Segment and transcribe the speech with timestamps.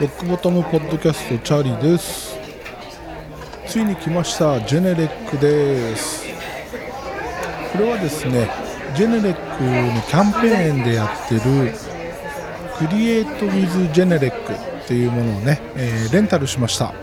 [0.00, 2.36] Rock Bottom Podcast チャーリーです。
[3.66, 4.60] ついに来ました。
[4.60, 6.24] Genelec です。
[7.72, 8.48] これはですね
[8.94, 11.40] Genelec のキャンペーンでやってる
[12.78, 16.94] Create with Genelec っていうものをね、えー、レンタルしました。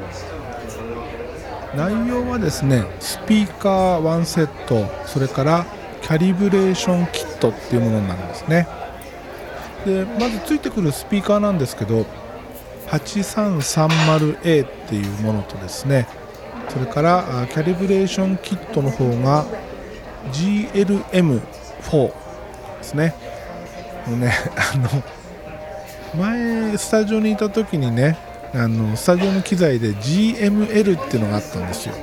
[1.76, 5.66] 内容はですねスピーカー1セットそれから
[6.02, 8.77] キャリブレーションキットっていうものになりますね。
[9.88, 12.06] でまずついてくるスピーカーなんですけど
[12.88, 16.08] 8330A っていうものとですね
[16.70, 19.46] それからキャリブレーションキットの方が
[20.34, 21.42] GLM4
[22.08, 23.16] ですね。
[24.06, 24.34] もうね
[24.76, 25.04] あの
[26.22, 28.18] 前スタジオにいた時にね
[28.54, 31.94] あのスタジオの機材で GML っていうのがあったんですよ。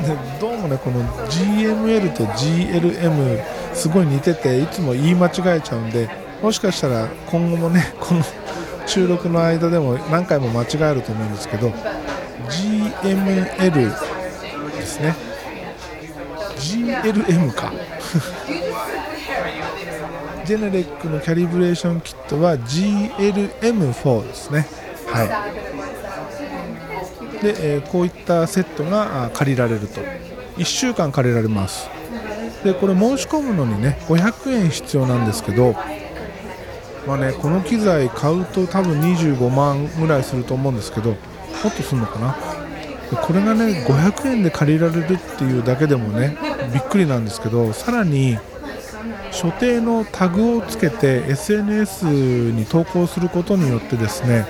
[0.00, 8.22] でどうもねこの GML と GLM すごい似てていつも言い間違えちゃうんでもしかしたら今後もねこの
[8.86, 11.70] 収録の間でも何回も間違えると思うんですけど
[13.00, 13.90] GML で
[14.82, 15.16] すね。
[16.58, 17.72] GLM か。
[20.44, 24.68] ジェネレックのキャリブレーションキットは GLM4 ですね。
[25.06, 25.28] はい。
[27.42, 30.02] で、えー、こういったセットが借りられると。
[30.58, 31.88] 1週間借りられます。
[32.64, 35.74] でこれ申し込むのにね500円必要なんですけど
[37.06, 41.18] まあねこの機材買うと多分25万ぐらいすると思うんですけどもっ
[41.62, 42.36] とするのかな？
[43.22, 46.36] これがね500円で借りられるっていうだけでもね
[46.72, 48.38] びっくりなんですけどさらに
[49.30, 54.46] 所定のタグをつけて SNS に投稿することによってですね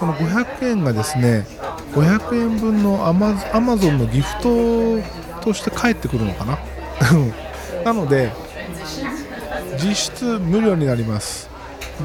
[0.00, 1.46] この500円がですね
[1.92, 6.58] 500円分のアマアマゾンのギフトとして返ってくるのかな？
[7.84, 8.32] なので
[9.82, 11.48] 実質無料になります。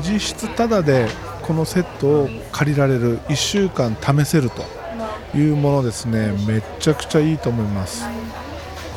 [0.03, 1.08] 実質タダで
[1.42, 4.64] このセットを借りられる1週間試せると
[5.38, 6.32] いうものですね。
[6.48, 8.05] めちゃくちゃいいと思います。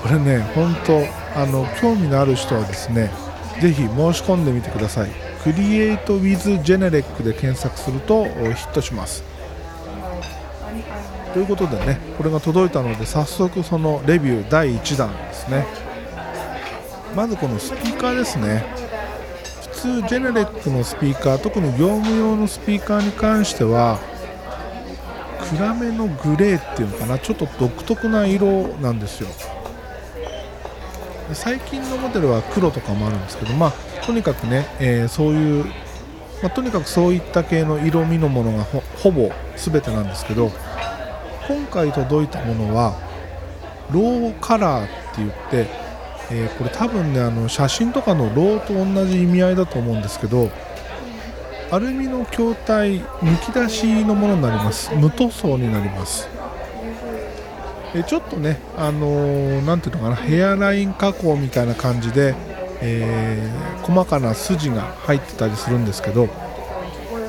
[0.02, 0.98] これね本当
[1.40, 3.10] あの興味のある人はですね
[3.60, 5.10] ぜひ申し込んでみてください。
[5.42, 9.24] クリエイト・ウィズ・ジェネレックで検索するとヒットします。
[11.32, 15.66] ということでねこれが届いたので早速そのレビュー第1弾ですね。
[17.14, 18.64] まずこのスピーカーですね。
[19.74, 23.98] 普通ジェネレックのスピーカー特に業務用のスピーカーに関しては
[25.58, 27.18] 暗めのグレーっていうのかな。
[27.18, 29.28] ちょっと独特な色なんですよ。
[31.34, 33.72] 最近のモデルは黒とかもあるんですけどまあ
[34.04, 35.64] とにかくね、えー、そういう、
[36.42, 40.50] まあ、とにかくそういった系の色味のものがほぼ全てなんですけど
[41.48, 42.98] 今回届いたものは
[43.90, 45.81] ローカラーって言って
[46.34, 50.50] えー、これ多分ねあの写真とかのローと同じ意味合いだと思うんですけど
[51.70, 54.94] アルミの筐体むき出しのものになります。
[54.94, 56.28] 無塗装になります。
[57.94, 62.34] えちょっとねあのー、ていうのかなヘアライン加工みたいな感じで、
[62.82, 66.28] えー、細かな筋が入ってたりするんですけど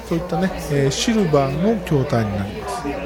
[0.07, 3.02] そういったね、えシルバーの筐体になります。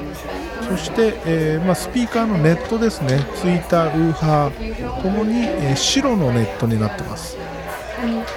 [0.69, 3.19] そして、えー、まあ、スピーカーのネットですね。
[3.35, 7.37] ツイッターウーハーともに、えー、白のネットになってます。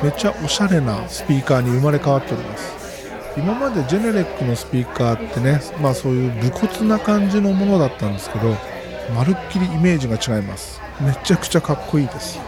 [0.02, 2.80] めっちゃおしゃれなスピーカーに生まれ変わっております。
[3.36, 8.56] 今までジェネレックのスピーカーってね、まあ、そういう武骨な感じのものだったんですけど
[9.14, 10.80] まるっきりイメージが違います。
[11.00, 12.38] めちゃくちゃかっこいいです。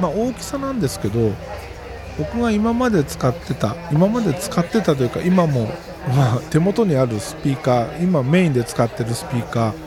[0.00, 1.32] まあ、大きさなんですけど
[2.18, 5.68] 僕が今まで使ってた今まで使ってたというか今も
[6.08, 9.86] まあ、手元にあるスピーカー今メインで使ってるスピーカー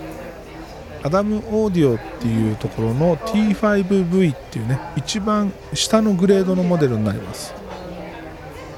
[1.02, 7.54] アダムオーディオっていうところの T5V っていうね一番下のグレードのモデルになります。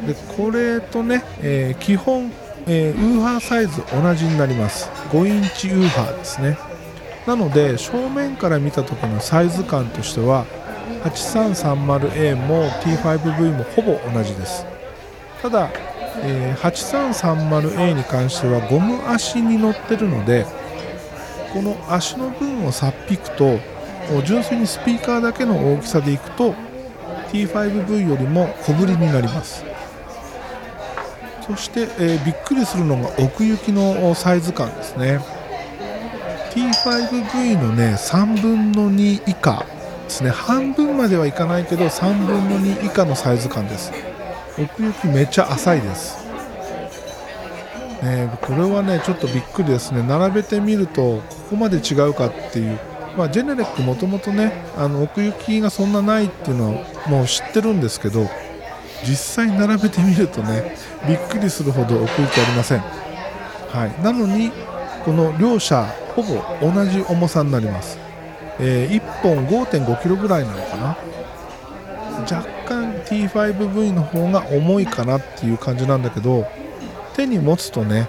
[0.06, 2.31] でこれとね、えー、基本、
[2.68, 4.90] えー、ウーハーサイズ同じになります。
[5.09, 6.58] 5インチウーハーですね。
[7.25, 10.46] なので正面から見た時のサイズ感としては
[11.03, 14.66] 8330A も T5V もほぼ同じです。
[15.41, 15.72] ただ
[16.23, 20.46] え、8330A に関してはゴム足に乗ってるので
[21.53, 23.59] この足の分をさっぴくと
[24.26, 26.56] 純粋にスピーカーだけの大きさでいくと
[27.32, 29.64] T5V よりも小ぶりになります。
[31.47, 35.20] そして、えー、びっくりするのが奥行きのサイズ感ですね。
[36.52, 39.66] T5V のね3分の2以下
[40.03, 40.29] ですね。
[40.29, 43.91] 半分まではいかないけど3分の2以下のサイズ感です。
[44.63, 46.25] 奥行きめっちゃ浅いです、
[48.03, 50.03] ね、これはねちょっとびっくりですね。
[50.03, 52.79] 並べてみるとここまで違うかっていう。
[53.17, 58.29] まあ、ジェネレックもともとねあの奥行きがそんなないっていうのはもう知ってるんですけど
[59.03, 64.53] 実際並べてみるとねびっくりするほど奥行きありません、はい、なのに
[65.03, 65.85] この両者
[66.16, 67.99] ほぼ同じ重さになります、
[68.61, 71.11] えー、1本 5.5kg ぐらいなのかな。
[72.29, 72.80] 若干
[73.11, 76.47] T5V の方が重いかなっていう感じなんだけど
[77.13, 78.08] 手に持つとね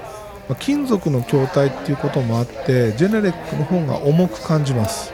[0.61, 5.13] 金属の筐体っていうこともあってジェネレックの方が重く感じます。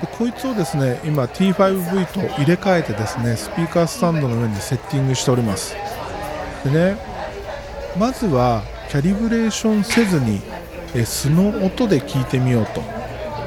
[0.00, 5.76] でこいつをですね今 T5V と入れ替えてですねスピーカースタンドの上にセッティングしております。
[6.64, 6.96] でね
[7.96, 10.40] まずはキャリブレーションせずに
[10.94, 12.82] え素の音で聞いてみようと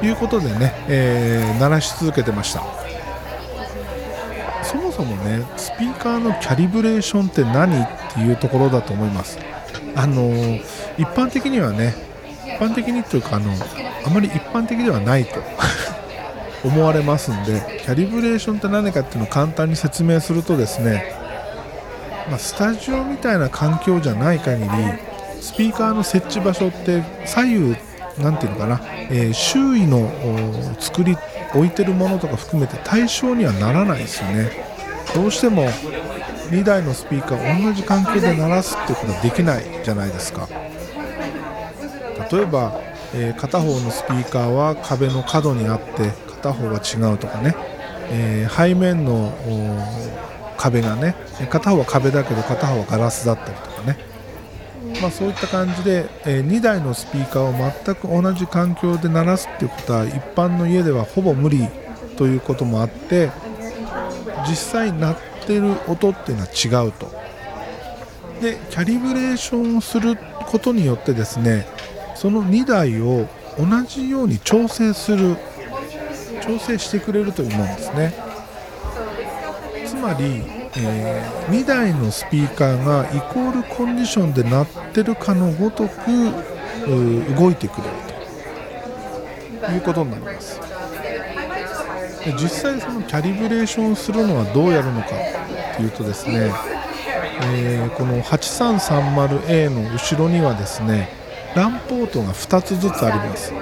[0.04, 2.81] いうことでね、えー、鳴らし続けてました。
[4.72, 9.38] そもそもねスピーカーのキャリブレーションって何っていうところだと思います。
[9.94, 10.32] あの、
[10.96, 11.94] 一般的にはね
[12.46, 13.52] 一般的にというかあの
[14.06, 15.42] あまり一般的ではないと
[16.64, 21.14] 思われますんでキャリブレーションって何かっていうのを簡単に説明するとですね、
[22.30, 24.68] まあ、スタジオみたいな環境じゃない限り
[25.40, 27.76] スピーカーの設置場所って左右
[28.18, 28.80] なんていうのかな、
[29.10, 30.10] えー、周囲の
[30.78, 31.16] 作り
[31.54, 34.50] 置いてるものとか含めて対象にはならないですよね。
[35.14, 35.68] どうしても
[36.50, 40.48] 2台のスピーカー同じ環境で鳴らすってことはできないじゃないですか。
[42.30, 42.80] 例えば、
[43.14, 46.10] えー、片方のスピーカーは壁の角にあって
[46.42, 47.54] 片方は違うとかね、
[48.10, 49.32] えー、背面の
[50.56, 51.14] 壁がね
[51.50, 53.98] 片方は壁だけど片方はガラスだったりとかね、
[55.02, 61.68] まあ、そういった感じで、えー、2台のスピーカーを全く同じ環境で鳴らすっていうことは一般の家ではほぼ無理
[62.16, 63.30] ということもあって
[64.48, 67.10] 実際鳴ってる音っていうのは違うと。
[68.40, 70.16] でキャリブレーションをする
[70.46, 71.66] ことによってですね
[72.16, 75.36] その2台を同じように調整する
[76.40, 78.14] 調整してくれるというものですね。
[79.84, 86.06] つまり、えー、2台のスピーカーがイコールコンディションで鳴ってるかのごとく
[87.36, 87.94] 動いてくれる
[89.60, 90.60] ということになります。
[92.24, 95.08] で実際そのキャリブレーションするのはどうやるのか
[95.76, 96.52] というとですね、
[97.54, 101.08] えー、この 8330A の後ろにはですね
[101.54, 103.52] ランポートが2つずつあります。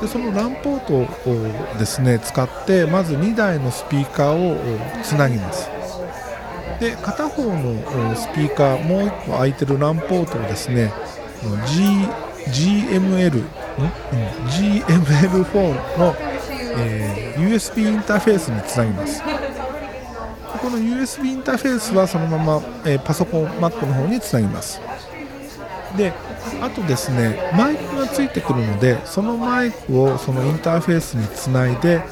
[0.00, 4.56] でそのランポートをですね使ってまず2台のスピーカーを
[5.02, 5.70] つなぎます。
[6.80, 10.92] で片方のスピーカーもう1個空いてるランポートをですね
[11.66, 12.08] G
[12.48, 13.44] GML
[14.46, 16.14] GML4 の、
[16.78, 19.22] えー、USB インターフェースにつなぎます。
[20.60, 24.80] この USB インターフェースはそのまま、えー、パソコン Mac の方につなぎます。
[25.96, 26.12] で
[26.60, 32.02] あとですねマイクがついてくるのでそのマイクをそのインターフェースにつないで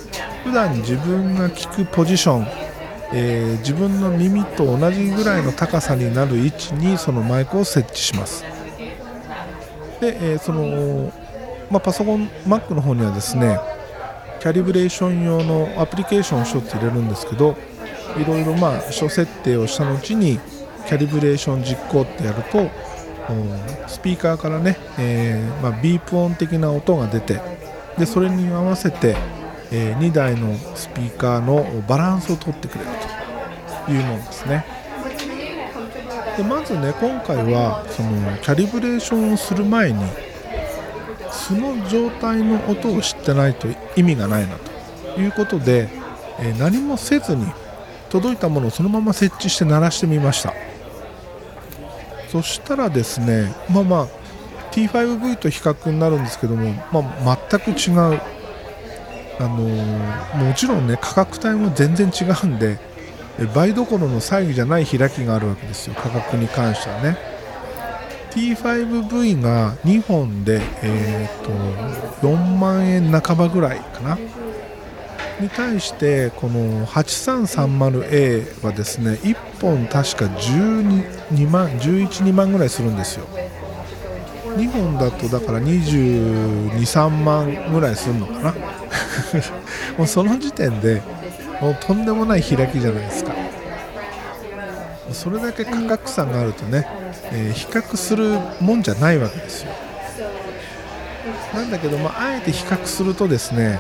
[0.45, 2.47] 普段自分が聞くポジション、
[3.13, 8.45] えー、自分の耳と同じぐらいの高さになる位置にそのマイクを設置します。
[10.01, 11.13] で、えー、その、
[11.71, 13.59] まあ、パソコン Mac の方にはですね
[14.41, 17.57] キャリブレーション用のアプリケーションを1つ入れるんですけど
[18.17, 20.39] いろいろまあ諸設定をした後に
[20.87, 22.71] キャリブレーション実行ってやると
[23.89, 27.41] スピーカーからね、えー、まあ、ビープ音的な音が出て
[27.99, 29.17] でそれに合わせて、
[29.73, 32.91] えー、2台のスピーカーのバランスをとってくれる
[33.87, 34.65] というものですね。
[36.37, 38.11] でまずね今回はその
[38.43, 40.05] キャリブレーションをする前に
[41.31, 44.57] 素の状態の音を知ってないと意味がないな
[45.15, 45.89] ということで、
[46.39, 47.47] えー、何もせずに
[48.11, 50.53] 届いたものをそのまま設置して鳴らしてみました。
[52.37, 54.09] そしたらですねまあまあ
[54.73, 58.21] T5V と比較になるんですけども、まあ、全く違う
[59.39, 62.79] あのー、もちろんね価格帯も全然違うんで
[63.55, 65.95] 倍どころの差異じゃない開きがあるわけですよ。
[65.95, 67.19] 価格に関してはね。
[68.31, 74.19] T5V が2本で、えーと、4万円半ばぐらいかな。
[75.41, 83.27] に対してこの 8330A はですね1本確か12万112万ぐらいするんですよ。
[84.57, 88.55] 2本だとだから223万ぐらいするのかな。
[89.99, 91.03] もうその時点で
[91.61, 93.33] もうとんでもない開きじゃないですか。
[95.13, 96.87] それだけ価格差があるとね、
[97.33, 99.73] えー、比較するもんじゃないわけですよ。
[101.55, 103.79] なんだけど、まあ、あえて比較するとですね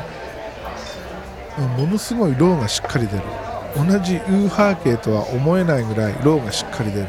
[1.63, 3.23] ものすごいローがしっかり出る。
[3.77, 7.07] 同じウーハー系とは思えないぐらいローがしっかり出る。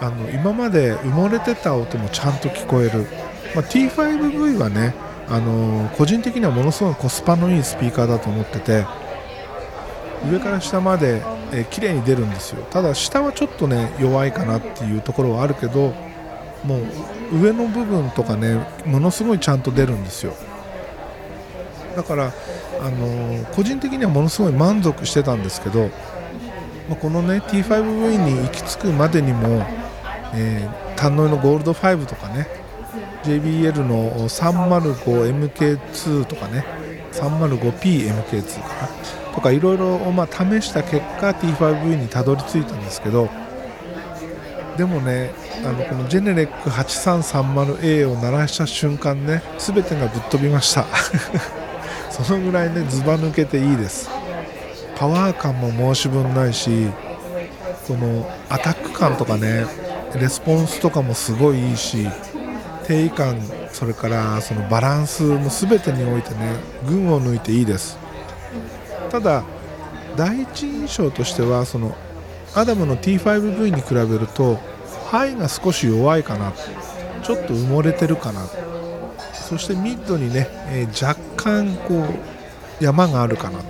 [0.00, 3.06] あの今まで埋もれてた音もちゃんと聞こえる、
[3.54, 4.94] まあ、T5V はね
[5.28, 8.86] あの個人的にはものすごいコスパのいいスピーカーだと思ってて
[10.30, 11.22] 上から下まで、
[11.52, 12.62] えー、綺麗に出るんですよ。
[12.70, 15.92] ただ下はちょっとね弱いかなっていうところはあるけど
[16.64, 16.78] も
[17.32, 20.32] う上の部分とかねものすごいちゃんと出るんですよ。
[22.00, 22.32] だから、
[22.80, 25.90] あの、個人的にはものすごい満足してたんですけど、
[26.90, 29.64] まあ、このね T5V に行き着くまでにも、
[30.34, 32.48] えー、丹野のゴールド5とかね
[33.22, 36.64] JBL の 305MK2 とかね
[37.12, 38.88] 305PMK2 かな
[39.32, 43.28] とかいろいろ試した結果 T5V にたどり着いたんですけど
[44.76, 45.30] でもね
[45.64, 50.86] あのこのジェネレック 8330A を鳴らした瞬間ね全てがぶっ飛びました。
[52.24, 54.08] そのぐらいねずば抜けていいです。
[54.96, 56.88] パワー感も申し分ないし
[57.88, 59.64] このアタック感とかね
[60.14, 62.06] レスポンスとかもすごいいいし
[62.86, 63.40] 定位感
[63.72, 67.98] それからそのバランスも全てにおいてね群を抜いていいです。
[69.10, 69.44] ただ
[70.16, 71.96] 第一印象としてはその
[72.54, 74.58] アダムの T5V に比べると
[75.10, 76.52] 範囲が少し弱いかな。
[77.22, 78.42] ちょっと埋もれてるかな。
[79.50, 83.58] そしてミッドにね、えー、若干こう山があるかな。
[83.58, 83.62] っ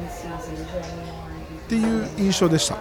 [1.70, 2.76] ていう印象でした、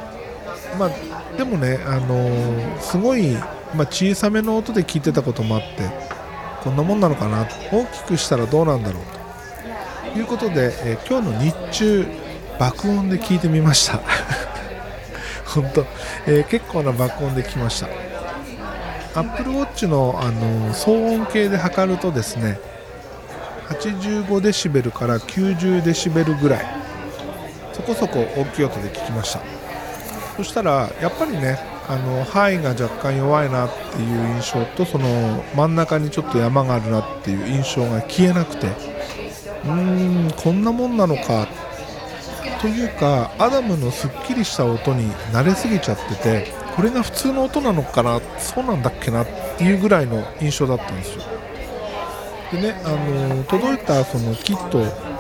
[0.77, 3.35] まあ、でもね、あのー、すごい、
[3.73, 5.67] まあ、小さめの音で聞いてたこともあって
[6.61, 7.47] こんなもんなのかな。
[7.71, 10.11] 大きくしたらどうなんだろう。
[10.11, 12.05] ということで、えー、今日の日中
[12.59, 14.01] 爆音で聞いてみました。
[15.47, 15.85] 本当、
[16.27, 17.87] えー、結構な爆音で聞きました。
[19.15, 22.59] Apple Watch の、あの騒音計で測るとですね
[23.69, 26.65] 85デシベルから90デシベルぐらい。
[27.73, 29.41] そこそこ大きい音で聞きました。
[30.35, 41.47] そしたらやっぱりねあの範囲が若干弱いなっていう印象とその真ん中にちょっと山があるなっていう印象が消えなくてうーんこんなもんなのか
[42.61, 51.38] というかアダムのすっきりした音に慣れすぎちゃっててこれが普通の音なのかなそうなんだっけなっていうぐらいの印象だったんですよ。
[52.51, 54.79] でね、あの届いたそのキット、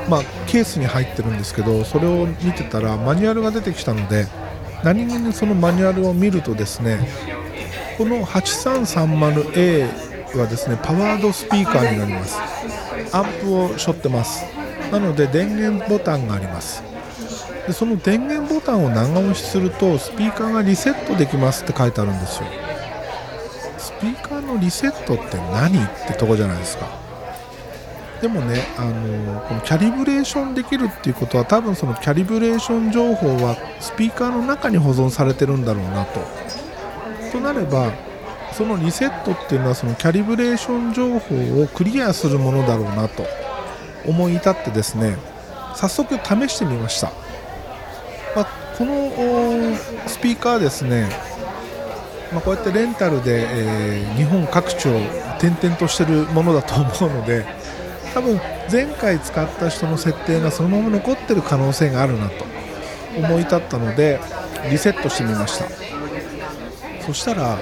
[0.09, 4.25] まあ、ケースに入ってるんですけどそれを見てたらマニュアルが出てきたので
[4.83, 7.07] 何気にそのマニュアルを見るとですね
[7.99, 12.39] この 8330A はですねパワードスピーカーになります。
[13.11, 14.45] アンプを背負ってます。
[14.91, 16.83] なので電源ボタンがあります。
[17.67, 22.47] でその電源ボタンを長押しするとスピーカーがリセットできますって書いてあるんですよ。
[23.77, 27.08] スピーカーのリセットって何ってとこじゃないですか。
[28.21, 36.19] でもね、あのこのキャリブレーションできるっていうことは多分そのキャリブレーション情報はスピーカーの中に保存されてるんだろうなと。
[37.31, 37.91] となれば
[38.53, 43.25] そのリセットっていうのはそのキャリブレーション情報をクリアするものだろうなと
[44.05, 45.17] 思い至ってですね
[45.75, 47.11] 早速試してみました、
[48.35, 48.45] まあ、
[48.77, 49.75] この
[50.07, 51.09] スピーカーですね、
[52.33, 54.97] まあ、こうやってレンタルで、えー、日本各地を
[55.37, 57.45] 転々としてるものだと思うので
[58.13, 58.39] 多分
[58.71, 62.45] 前回使った人の設定がそのまま残ってる可能性があるなと
[63.17, 64.19] 思い立ったので
[64.69, 65.65] リセットしてみました。
[67.09, 67.57] そしたら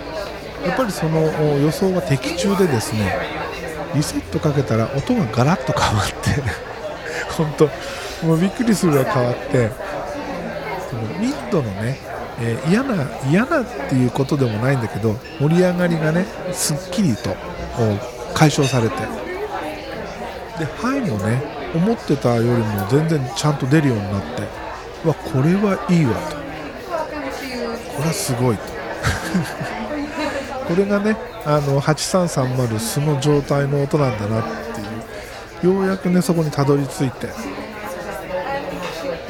[0.65, 1.21] やっぱりその
[1.59, 3.13] 予想が的中でですね
[3.95, 6.41] リセットかけたら音がガラッと変わって
[7.37, 7.69] 本当
[8.25, 9.71] もうびっくりするぐらい変わって
[10.89, 11.97] そのミッドのね、
[12.41, 17.35] え、嫌な嫌なっていうことでもないんだけど盛り上がりがねすっきりと
[18.33, 18.95] 解消されて
[20.57, 21.41] で範囲もね
[21.75, 24.41] 思ってたよりも全然ちゃんと出るようになって
[25.07, 26.37] わこれはいいわと。
[26.37, 28.63] これはすごいと。
[30.67, 35.73] これがねあの8330素の状態の音なんだなっていう。
[35.73, 37.27] ようやくねそこにたどり着いて。
[37.27, 37.33] で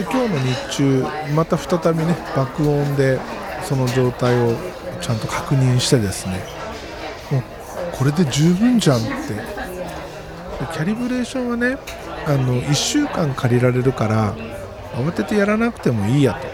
[0.04, 3.20] 今日の日中また再びね爆音で
[3.64, 4.56] その状態を
[5.02, 6.44] ちゃんと確認してですね。
[7.32, 7.44] もう
[7.92, 9.57] これで十分じゃんって
[10.66, 11.78] キャリブレーションはね
[12.26, 14.36] あの1週間借りられるから
[14.94, 16.48] 慌ててやらなくてもいいやと。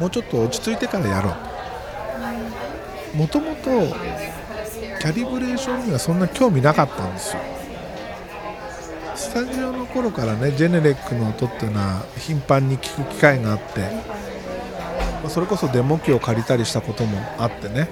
[0.00, 1.34] もうちょっと落ち着いてからやろ
[3.14, 3.62] うもともと
[5.00, 7.42] キャリブレーションにはそんな興味なかったんですよ。
[9.14, 13.90] スタジオの頃からねジェネレックの音っていうのは頻繁に聞く機会があって
[15.28, 17.88] それこそデモ機を借りたりしたこともあってね。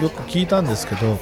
[0.00, 1.18] よく聞いたんですけど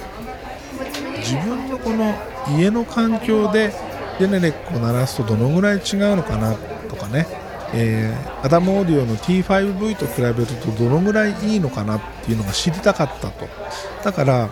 [1.17, 2.15] 自分のこの
[2.57, 3.73] 家の環境で
[4.19, 6.55] ジェネレックを鳴らすとどのぐらい違うのかな
[6.89, 7.27] とかね、
[7.73, 13.49] えー、アダムオーディオの T5V と比べるとどのぐらいいいのかなっていうのが知りたかったと。
[14.03, 14.51] だから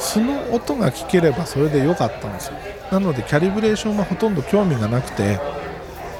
[0.00, 2.54] その音が聞ければそれで良かったんですよ。
[2.90, 5.38] なのでキャリブレーションはほとんど興味がなくて、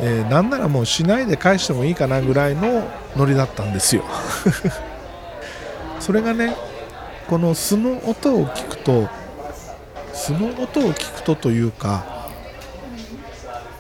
[0.00, 4.04] えー、なんならもうしないで返してもいいかなぐらいのノリだったんですよ。
[6.00, 6.54] それがね
[7.28, 9.09] この素の音を聞くと
[10.14, 12.04] 素の音を聞くとというか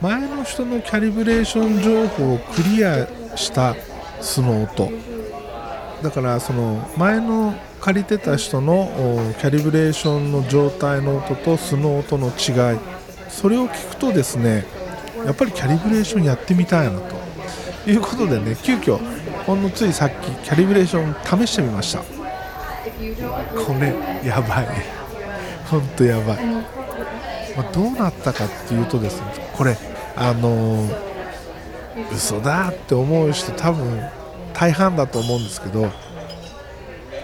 [0.00, 3.74] 前の人のキャリブレーション情報をクリアした
[4.20, 4.90] 素の音。
[6.02, 8.90] だからその前の借りてた人の
[9.40, 12.78] キャリブレーションの状態の音と素の音の違い
[13.28, 14.66] それを聞くとですね
[15.24, 17.24] やっぱりキャリブレーションやってみたいなと。
[17.86, 18.98] いうことでね急遽
[19.44, 22.00] ほんのついさっきキャリブレーション試してみました。
[22.00, 22.06] こ
[23.80, 23.94] れ
[24.26, 25.03] やばい。
[25.64, 26.44] ほんとやばい、
[27.56, 29.76] まあ、どうなったかっていうとですねこれ
[30.16, 30.94] あのー、
[32.12, 34.00] 嘘だって思う人多分
[34.52, 35.90] 大半だと思うんですけど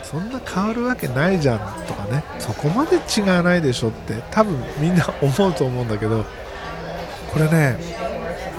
[0.02, 6.24] そんな変わるわけないじゃんとかねそこまで違わないでしょって多分みんな思うと思うんだけど
[7.32, 7.78] これね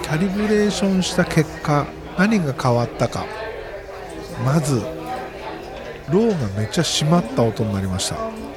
[0.01, 1.85] キャリブレーションした結果
[2.17, 3.25] 何が変わったか
[4.45, 4.81] まず
[6.09, 8.50] low がめっちゃ締まった音になりました。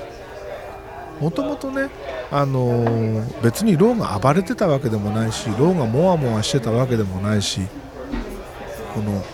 [1.24, 1.88] もともとね、
[2.30, 7.62] あのー、別に low が暴れてたわけでもないし low がモワモワしてたわけでもないし
[8.92, 9.24] この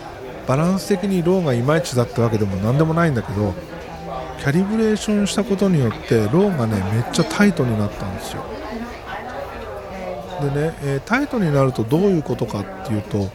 [0.46, 3.54] バランス的に low がいまいちだったわけでも何でもないんだけど
[4.38, 8.44] キャリブレーションしたことによって low がねめっちゃタイトになったんですよ。
[10.42, 13.28] でね、えー、タイトになるとどういうことかっていうと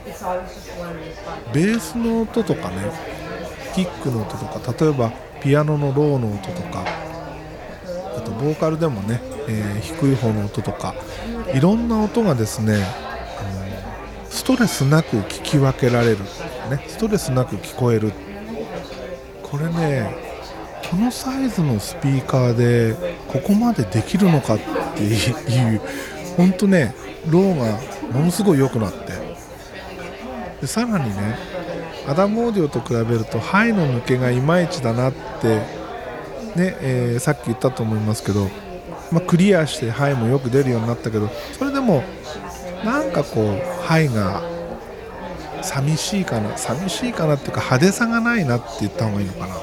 [1.54, 2.90] ベースの音とかね
[3.76, 5.12] キックの音とか例えば
[5.44, 7.05] ピアノのローの音とか
[8.40, 10.94] ボーカルでもね、えー、低い方の音とか
[11.54, 16.20] いろんな音がですねあのストレスなく聞き分けられる
[16.70, 18.12] ねストレスなく聞こえる。
[19.44, 20.16] これね
[20.90, 22.96] このサイズのスピーカーで
[23.28, 24.60] ここまでできるのかっ
[24.96, 25.82] ていう
[26.38, 26.94] 本当ね
[27.28, 27.80] ローが
[28.12, 29.14] ものすごい良くなって。
[30.62, 31.38] でさらにね
[32.08, 35.62] アダムオーディオと比べるとハイの抜けがいまいちだなって
[36.56, 38.50] ね、えー、さっき言ったと思いますけど、
[39.12, 42.04] まあ、クリアしてハイもよく出るようになったけどそれでも
[42.84, 44.44] なんかこうハイが
[45.62, 49.60] 寂しいかな寂しいかなっていうか派手さがないなって言った方がいいのかな、ま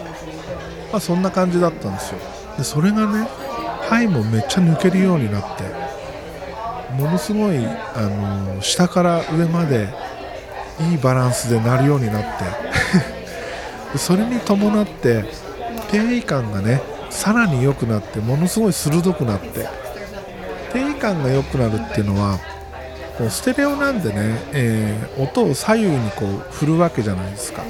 [0.95, 2.19] あ、そんな感じだったんですよ。
[2.59, 3.29] でそれがね
[3.89, 5.83] ハイもめっちゃ抜けるようになって
[6.93, 7.59] ものすごい、
[7.95, 9.89] あの、下から上まで
[10.91, 12.29] いいバランスでなるようになって
[13.99, 15.25] それに伴って
[15.93, 19.69] 定位感がねさらに良くなってものすごい鋭くなって
[20.73, 22.39] 定位感が良くなるっていうのは
[23.19, 27.63] こうステレオなんでね、えー、音を左右にこう振るわけじゃないですか。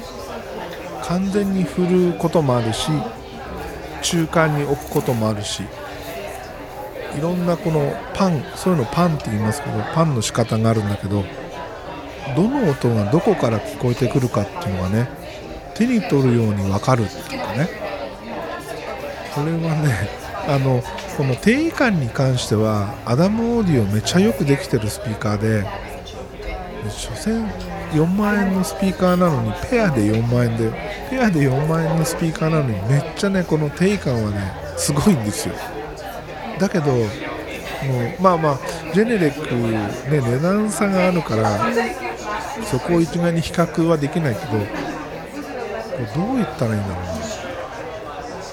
[1.03, 2.89] 完全に振ることもあるし
[4.01, 5.63] 中間に置くこともあるし
[7.17, 11.25] いろんなこのパンそういうのパンって言いますけどパンの仕方があるんだけど
[12.37, 15.09] どの音がどこから聞こえてくるかっていうのがね
[15.75, 17.92] 手に取るように分かるっていうかね。
[19.33, 20.09] これはね
[20.47, 20.83] あの
[21.17, 25.65] この定位感に関してはアダムオーディオめっちゃよくできてるスピーカーで
[26.89, 27.47] 所詮
[27.93, 30.71] 4万円のスピーカーなのにペアで4万円で
[31.09, 35.55] ペアで4万円のスピーカーなのにめっちゃねこの定位感はねすごいんですよ。
[36.59, 37.07] だけどもう
[38.21, 38.59] まあまあ
[38.93, 39.55] ジェネレック
[40.11, 41.59] ね値段差があるから
[42.65, 44.51] そこを一概に比較はできないけど
[46.15, 47.22] どう言ったらいいんだろうな。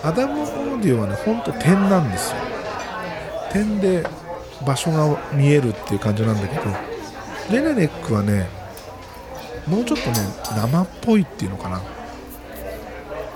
[0.03, 2.37] アダム・オーディオはねほんと点なんですよ。
[3.53, 4.05] 点で
[4.65, 6.63] 場所が見えるっていう感じなんだけど
[7.51, 8.49] レネネックはね
[9.67, 10.17] もうちょっとね
[10.57, 11.83] 生っぽいっていうのかな、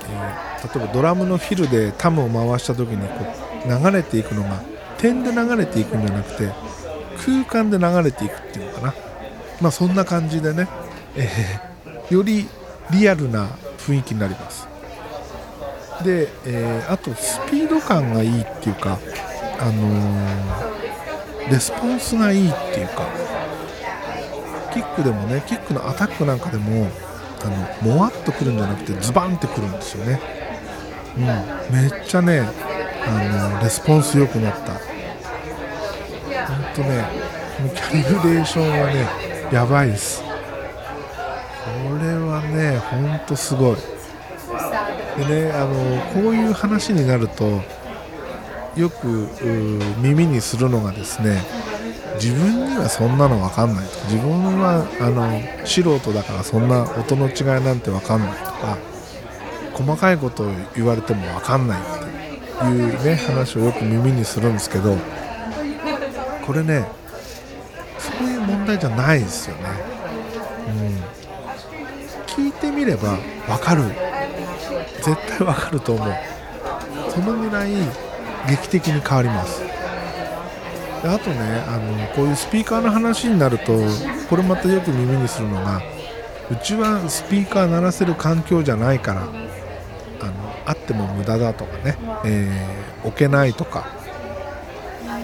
[0.09, 3.25] えー、例えばドラムのフィルでタムを回した時にこ
[3.67, 4.63] う流れていくのが
[4.99, 6.53] 点で流れていくんじゃなくて
[7.25, 8.95] 空間で流れていくっていうのかな。
[9.61, 10.69] まあそんな感じでね、
[11.17, 12.47] えー、より
[12.91, 13.47] リアルな
[13.79, 14.74] 雰囲気になります。
[16.05, 18.99] で、えー、あとスピード感がいいっていうか、
[19.59, 23.09] あのー、レスポンスがいいっていうか
[24.73, 26.89] キックでもねキックのアタックなんかでも
[27.43, 27.49] あ
[27.85, 30.21] のもわっとくるんじゃなくてズバンってくるんですよね、
[31.17, 31.25] うん、
[31.75, 32.41] めっちゃね
[33.07, 34.75] あのレスポンス良くなった。
[36.45, 37.05] ほんとね
[37.75, 39.09] キャリブレーションはね
[39.53, 40.23] やばいです。
[40.23, 40.29] こ
[42.03, 43.94] れはねほんとすごい。
[45.17, 47.61] でねあのこういう話になると
[48.77, 49.29] よく
[50.01, 51.43] 耳にするのがですね
[52.15, 53.87] 自分にはそんなの分かんない。
[53.87, 58.79] と自分はあの素人だからそんな音の違いなんて分かんないとか
[59.75, 60.47] 細かいことを
[60.77, 64.97] 言われても分かんないっていうね話をよく耳にするんですけど
[66.47, 66.87] これね
[67.99, 69.63] そういう問題じゃないですよね、
[70.69, 73.17] うん、聞いてみれば
[73.49, 73.83] 分かる
[75.05, 76.15] 絶対分かると思う。
[77.11, 77.73] そのぐらい
[78.49, 79.61] 劇的に変わります。
[81.03, 83.79] であとねあのこういうスピーカーの話になると
[84.31, 85.83] これまたよく耳にするのが
[86.51, 89.33] うちはスピーカー鳴らせる環境じゃないからあの
[90.65, 93.87] あっても無駄だとかね、えー、置けないとか。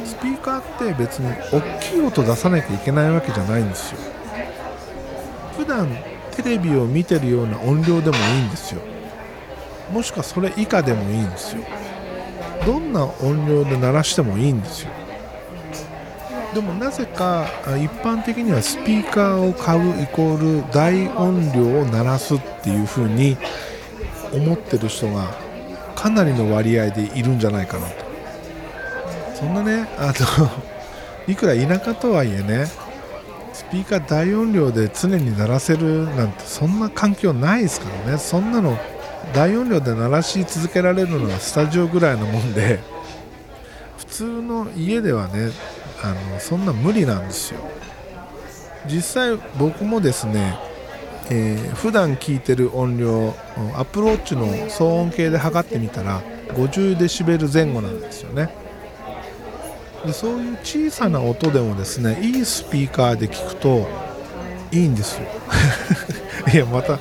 [0.04, 3.98] スピーカーって別に大きい音出さなきゃいけないわけじゃないんですよ。
[5.56, 5.88] 普段
[6.32, 8.82] テレビを見てるような音量でもいいんですよ。
[9.92, 11.62] もしくはそれ以下でもいいんですよ。
[12.64, 14.90] どんな音量で鳴らしてもいいんですよ。
[16.55, 17.46] でもなぜか
[17.79, 23.37] 一般的にはスピーカーを買うイコール大音量を鳴らすっていう風に
[24.33, 25.33] 思ってる人が
[25.94, 28.05] かなりの割合でいるんじゃないかなと。
[29.35, 30.50] そんなねあの
[31.29, 32.66] いくら田舎とはいえね
[33.53, 38.18] スピーカー大音量で常に鳴らせるなんてそんな環境ないですからね。
[38.18, 38.76] そんなの
[39.34, 42.80] 大音量で鳴らし続けられるのはスタジオぐらいのもんで
[43.98, 45.50] 普通の家ではね
[46.02, 47.60] あのそんな無理なんですよ。
[48.86, 50.56] 実際僕もですね、
[51.30, 53.34] えー、普段聞いてる音量
[53.76, 56.22] アプローチの騒音計で測ってみたら
[56.54, 58.50] 50デシベル前後なんですよね。
[60.04, 63.86] でそういう小さな音でもですねいいスピーカーで聞くと
[64.72, 65.26] いいんですよ。
[66.52, 66.98] いやまた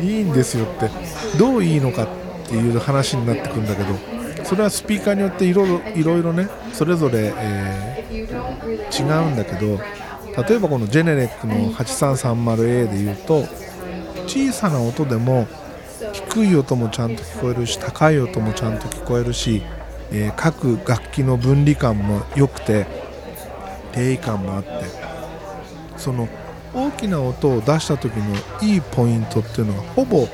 [0.00, 0.90] いいんですよって。
[1.38, 9.80] どういいのかっていう話になってくるんだけどそれはスピーカーによっていろいろねそれぞれ、え、違うんだけど
[10.42, 13.44] 例えばこのジェネレックの 8330A でいうと
[14.26, 15.46] 小さな音でも
[16.12, 19.62] 低い音もちゃんと聞こえるし高い音もちゃんと聞こえるし、
[20.12, 22.86] えー、各楽器の分離感も良くて
[23.92, 24.68] 定位感もあって
[25.96, 26.28] その
[26.76, 28.24] 大きな音を出した時の
[28.60, 30.28] いいポイントっていうのがほぼ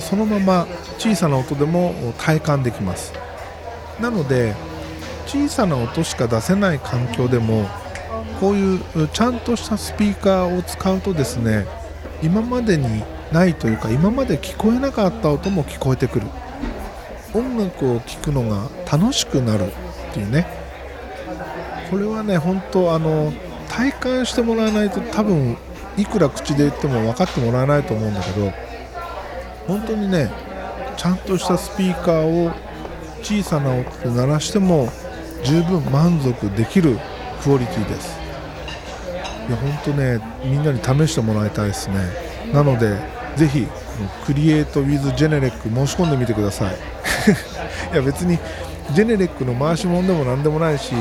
[0.00, 3.12] そのまま小さな音でも体感できます。
[4.00, 4.54] なので
[5.26, 7.66] 小さな音しか出せない環境でも
[8.38, 11.66] こういうちゃんとしたスピーカーを使うとですね
[12.22, 16.26] 今までにないというか今まで聞こえなかった音も聞こえてくる。
[17.34, 20.46] 音楽を聴くのが楽しくなるっていうね。
[21.90, 23.32] これはね本当あの
[23.76, 25.56] 体感してもらわないと多分
[25.96, 28.52] いくら口で言っても分かってもらえないと思うんだけど
[29.66, 30.30] 本当にね
[30.96, 32.52] ちゃんとしたスピーカーを
[33.22, 34.88] 小さな音で鳴らしても
[35.44, 36.98] 十分満足できる
[37.42, 38.18] クオリティです。
[39.48, 41.96] いや本当ねみんなに試してもらいたいですね。
[42.52, 42.96] なので
[43.36, 43.66] ぜひ
[44.24, 46.74] クリエイトウィズジェネレック申し込んでみてください。
[47.92, 48.38] いや別に
[48.92, 50.94] ジェネレックの回し物でも何でもないし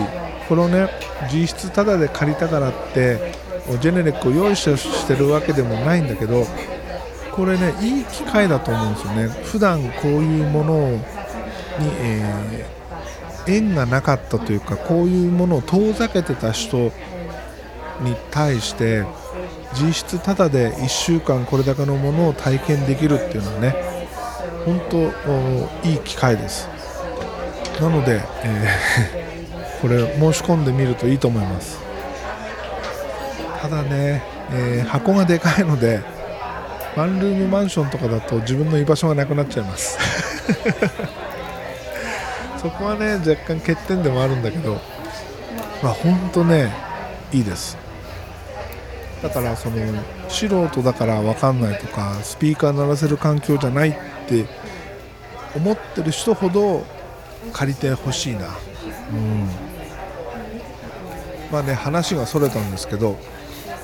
[0.48, 0.90] これをね
[1.32, 3.34] 実質タダで借りたからって
[3.82, 6.46] ジェネレックを用意してるわけでもないんだけど
[7.32, 9.28] これねいい機会だと思うんですよね。
[9.44, 11.00] 普段こういうものに、
[12.00, 16.92] えー、縁がなかったというかこういうものを遠ざけてた人
[18.02, 19.06] に対して
[19.74, 23.76] 実質ただで1週間これだけのものを体験できるっていうのはね
[24.66, 26.70] 本当いい機会です。
[27.82, 29.23] なので、えー、
[29.84, 31.78] これ申し込んでみるといいと思います。
[33.62, 36.02] ただね、えー、箱がでかいので
[36.96, 40.00] ワンルームマンションとかだと自分の居場所がなくなっちゃいます。
[42.62, 44.80] そこはね若干欠点でもあるんだけど
[45.82, 46.72] まあ本当ね
[47.34, 47.78] いいです。
[49.22, 49.76] だからその
[50.30, 53.93] 素人だから分かんないとかスピーカー鳴らせる環境じゃないっ
[54.30, 54.46] て
[55.54, 56.86] 思ってる人ほど
[57.52, 58.48] 借りてほしいな。
[59.12, 59.73] うん。
[61.54, 63.16] まあね話がそれたんですけど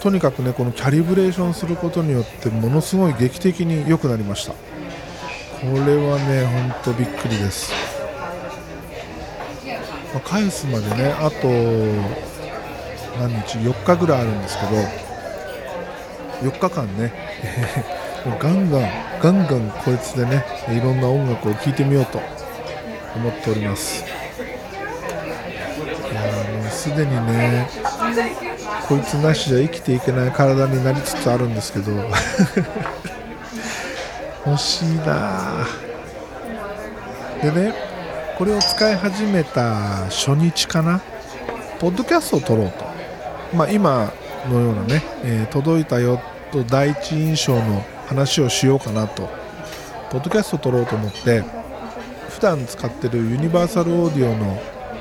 [0.02, 4.54] とにかくねこのキャリブレーションすることによってものすごい劇的に良くなりました。
[4.54, 4.58] こ
[5.66, 7.74] れはねほんとびっくりです、
[10.14, 11.50] まあ、返すまでねあと
[13.20, 14.66] 何日？4日ぐらいあるんですけ
[16.48, 17.12] ど4日間ね
[18.40, 18.90] ガンガン
[19.22, 22.22] ガンガンこいつでねいろんな音楽を聴いてみようと
[23.18, 24.19] 思っております。
[26.80, 27.68] すでにね
[28.88, 31.92] こいつなしじゃ生きていけない体になりつつあるんですけど。
[34.48, 35.68] 欲しいな。
[37.44, 37.74] でね
[38.38, 41.02] これを使い始めた初日かな。
[41.80, 42.86] ポッドキャストを撮ろうと、
[43.54, 44.12] まあ、今
[44.50, 49.30] のようなね、えー、届いたよと第一印象の話をしようかなと。
[50.10, 51.44] ポッドキャストを撮ろうと思って
[52.30, 54.58] 普段使ってるユニバーサルオーディオの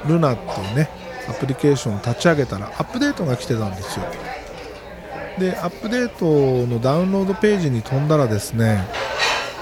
[0.07, 0.91] ルナっていうね、
[1.29, 4.07] アプリケーションを立ち上げたらアップデートが来てたんですよ。
[5.39, 8.85] でアップデートのダウンロードページに飛んだらですね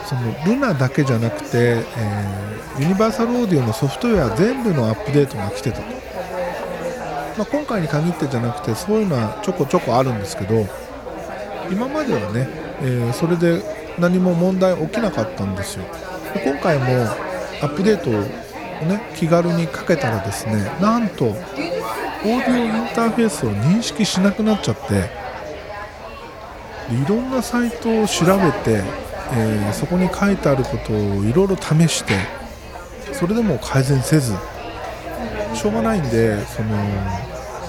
[0.07, 5.83] そのルナだけじゃなくて、えー、ユニバーサルオーディオのソフトウェア全部のアップデートが来てたと、
[7.37, 10.67] まあ、今回に限ってじゃなくてそういうのはちょこちょこあるんですけど
[11.71, 12.49] 今まではね、
[12.81, 13.61] えー、それで
[13.99, 15.85] 何も問題起きなかったんですよ。
[16.35, 16.85] で今回も
[17.61, 18.11] アップデート
[18.85, 21.35] ね気軽にかけたらですねなんとオー
[22.25, 25.11] ディオインターフェースを認識しなくなっちゃって
[26.93, 28.83] いろんなサイトを調べて、
[29.33, 32.15] えー、そこに書いてあることをいろいろ試して
[33.13, 34.35] それでも改善せず
[35.55, 36.77] しょうがないんでその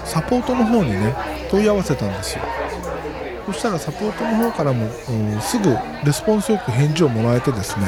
[0.05, 1.15] サポートの方にね
[1.49, 2.43] 問い合わせたんですよ。
[3.45, 4.89] そしたらサポートの方からも、
[5.39, 5.69] すぐ
[6.03, 7.87] レスポンスよく返事をもらえてですね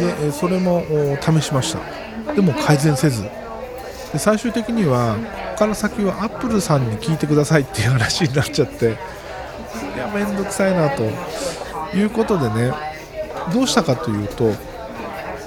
[0.00, 0.84] でそれも
[1.20, 2.34] 試しました。
[2.34, 3.22] でも改善せず。
[4.12, 8.86] で最終的にはここから先はアップルさんに聞いてくださいっていう話になっちゃって。
[8.86, 11.04] いや面倒くさいなと。
[11.94, 12.72] いうことでね
[13.52, 14.52] どうしたかというと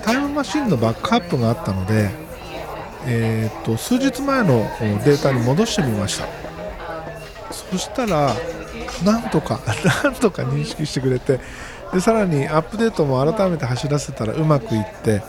[0.04, 2.10] タイムマシンのバックアップがあったので、
[3.06, 4.70] えーと、数日前の
[5.06, 6.28] データに戻してみました。
[7.54, 8.36] そしたら
[9.06, 9.62] なんとか
[10.04, 11.39] なんとか認識してくれて
[11.93, 15.21] でさらにアップデートも改めて走らせたらうまくいって、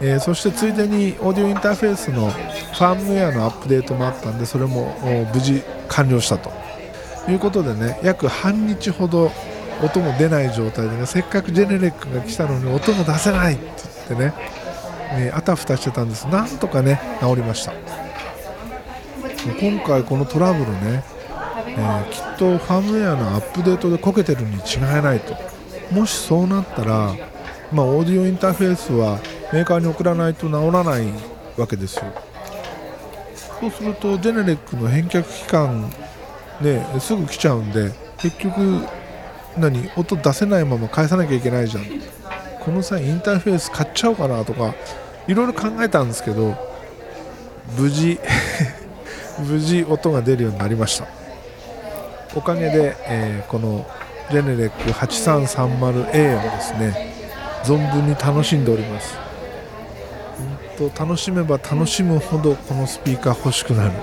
[0.00, 4.96] えー、そしてついでにオーディオインターフェースのファームウェアのアップデートもあったんでそれも
[5.32, 6.50] 無事完了したと。
[7.30, 9.30] いうことでね約半日ほど
[9.82, 13.64] 音も出ない状態でねせっかくジェネレックが来たのに音も出せないって
[14.08, 14.34] 言ってね、
[15.12, 16.26] えあたふたしてたんです。
[16.28, 17.72] なんとかね治りました。
[19.60, 21.04] 今回このトラブルね、
[21.68, 25.47] えー、きっとファームウェアのアップデートでこけてるに違いないと。
[25.90, 27.14] もしそうなったら、
[27.72, 29.18] まあ、オーディオインターフェースは
[29.52, 31.06] メーカーに送らないと治らない
[31.56, 32.04] わけですよ。
[33.60, 35.90] そうするとジェネレックの返却期間
[36.60, 38.84] ね、すぐ来ちゃうんで結局
[39.56, 41.84] 何音出せないまま返さなきゃいけないじゃん。
[42.60, 44.74] この際インターフェース買っちゃおうかなとか
[45.26, 46.54] いろいろ考えたんですけど
[47.78, 48.18] 無事
[49.38, 51.06] 無事音が出るようになりました。
[52.34, 53.86] おかげで、えー、この
[54.30, 57.14] ジェネレック 8330A をですね。
[57.64, 59.18] 存分に楽しんでおります。
[60.76, 63.92] と楽しめば楽しむほどこのスピーカー欲しくなる。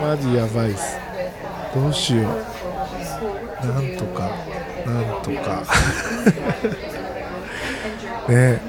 [0.00, 0.96] マジやばいっす。
[1.74, 2.26] どうしよう。
[3.66, 4.30] なんとか
[4.86, 5.62] なんとか。
[8.32, 8.60] ね。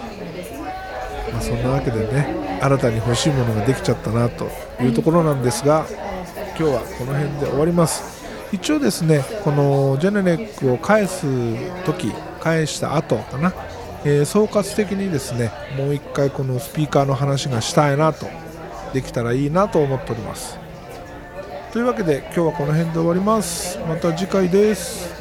[1.31, 5.85] まあ、そんなわけでね新たに欲しいものができちゃったなというところなんですが
[6.59, 8.20] 今日はこの辺で終わります。
[8.51, 11.25] 一応ですねこのジェネレックを返す
[11.85, 13.53] 時返した後かな、
[14.03, 18.27] えー、総括的にですねもう一回このスピーカーの話がしたいなと
[18.93, 20.59] できたらいいなと思っております。
[21.71, 23.79] というわけで今日はこの辺で終わります。
[23.87, 25.20] また次回です。